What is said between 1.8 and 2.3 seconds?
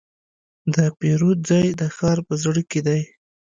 ښار